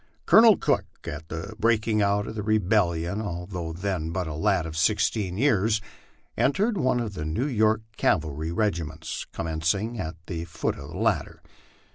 [0.25, 4.75] Colonel Cook, at the breaking out of the rebellion, although then but a lad of
[4.75, 5.79] sixteen years,
[6.35, 11.43] entered one of the New York cavalry regiments, commencing at the foot of the ladder.